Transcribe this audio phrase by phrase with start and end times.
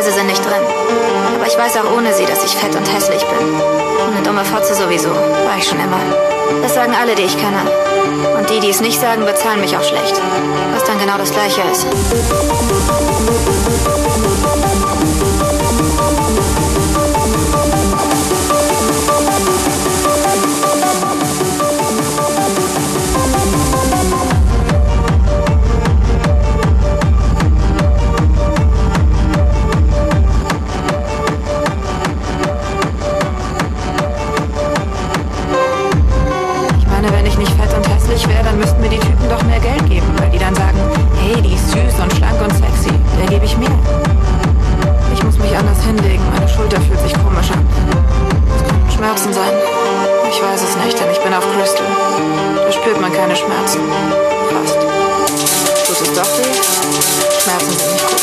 [0.00, 0.62] Preise sind nicht drin.
[1.34, 3.50] Aber ich weiß auch ohne sie, dass ich fett und hässlich bin.
[3.50, 5.10] Und eine dumme Fotze sowieso.
[5.10, 6.00] War ich schon immer.
[6.62, 7.70] Das sagen alle, die ich kenne.
[8.38, 10.18] Und die, die es nicht sagen, bezahlen mich auch schlecht.
[10.72, 11.86] Was dann genau das Gleiche ist.
[39.30, 40.76] doch mehr Geld geben, weil die dann sagen,
[41.22, 43.70] hey, die ist süß und schlank und sexy, der gebe ich mehr.
[45.14, 47.64] Ich muss mich anders hinlegen, meine Schulter fühlt sich komisch an.
[48.92, 49.52] Schmerzen sein.
[50.28, 51.86] Ich weiß es nicht, denn ich bin auf Crystal.
[52.66, 53.80] Da spürt man keine Schmerzen.
[54.50, 54.78] Fast.
[55.86, 56.54] Tut es doch weh?
[57.40, 58.22] Schmerzen sind nicht gut.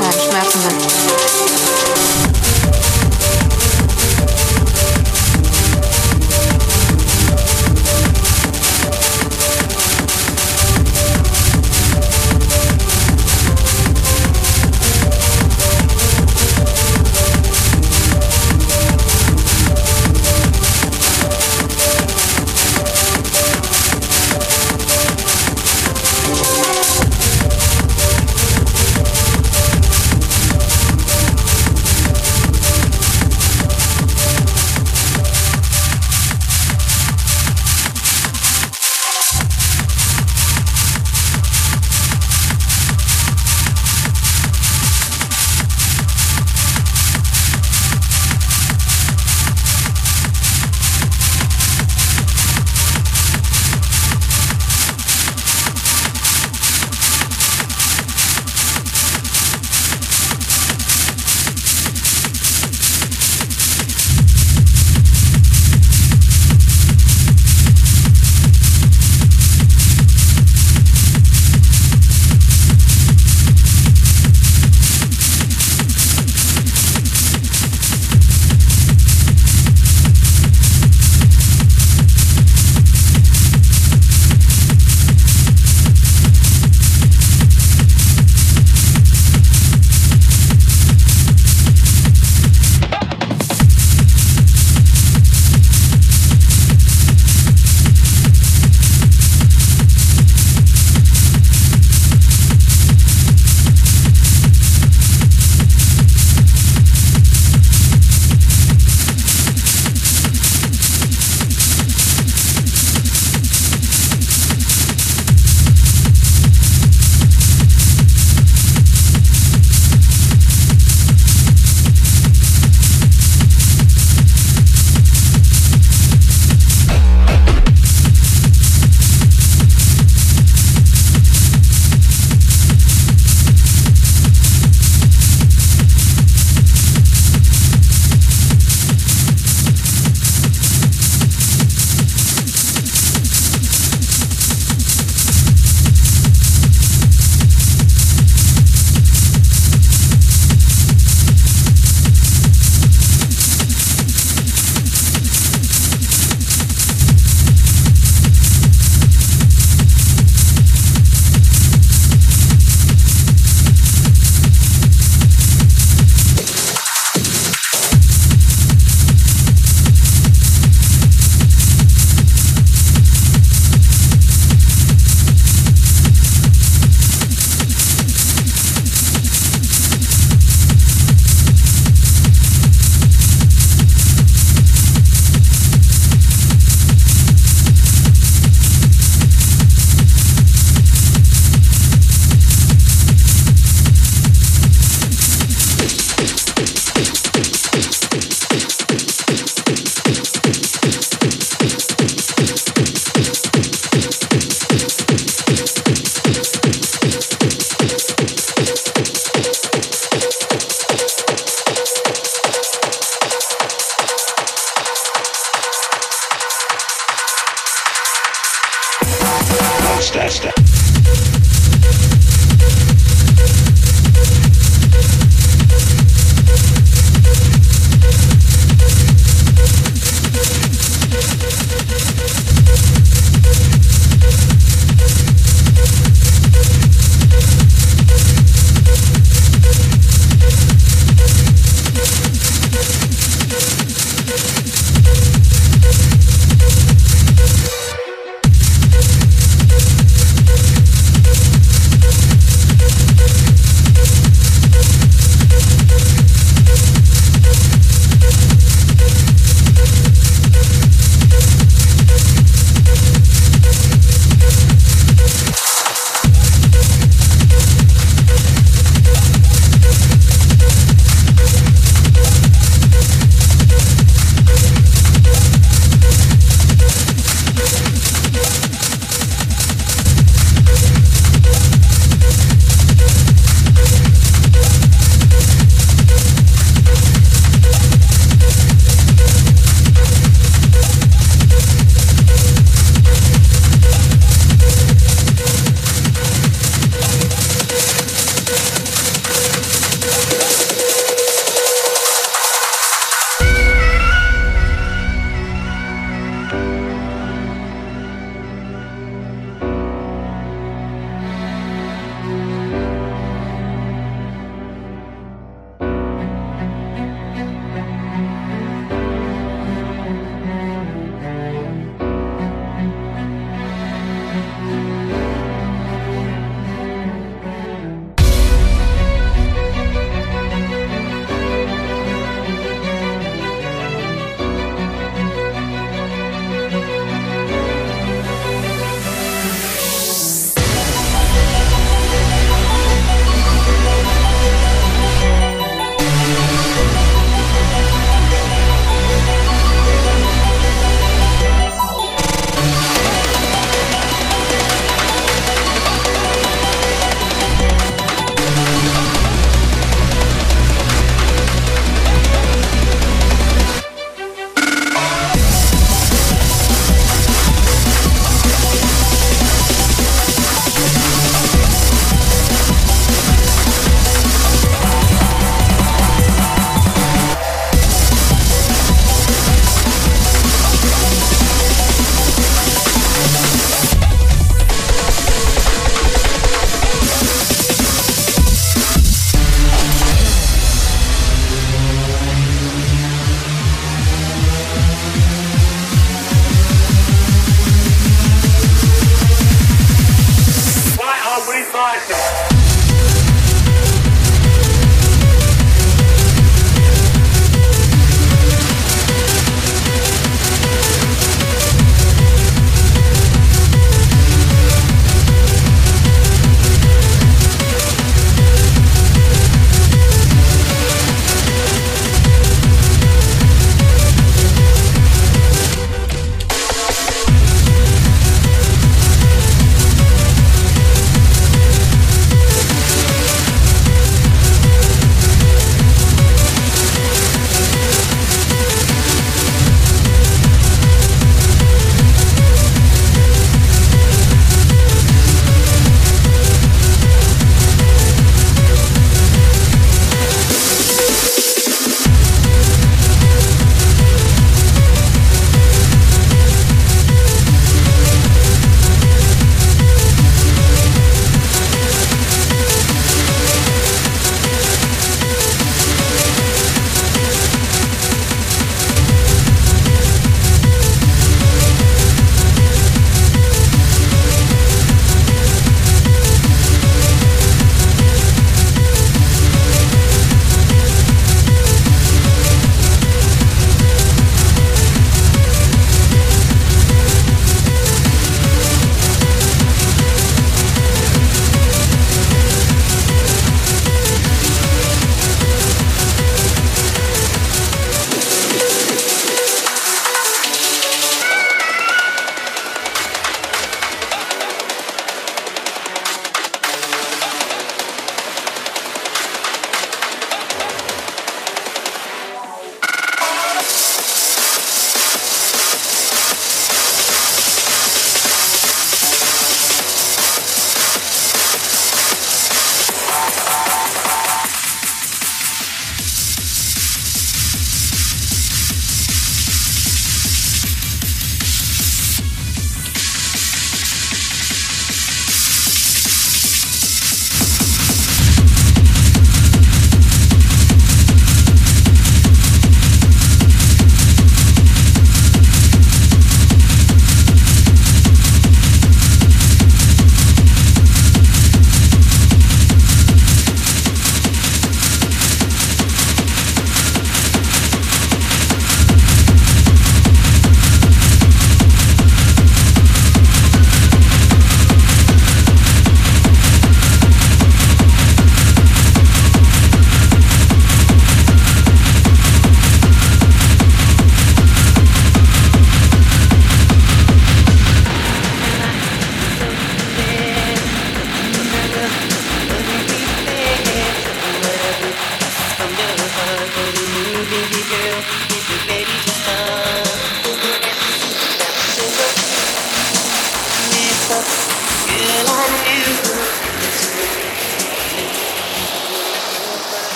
[0.00, 2.37] Nein, Schmerzen sind...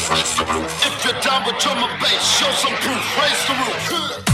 [0.00, 4.27] If you're down with drum and bass, show some proof, raise the roof.